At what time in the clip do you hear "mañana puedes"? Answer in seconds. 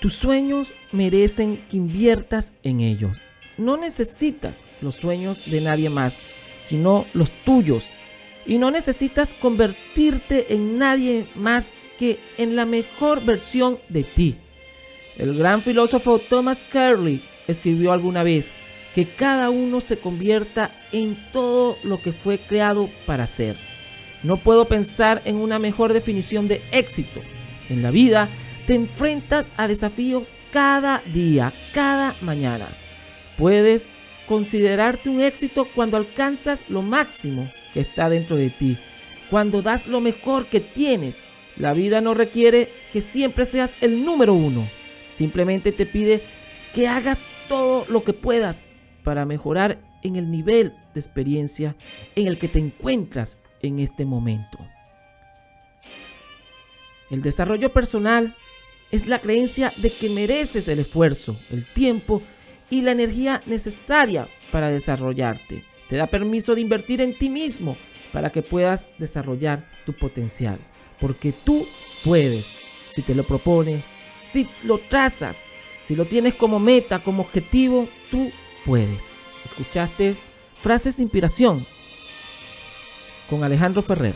32.20-33.88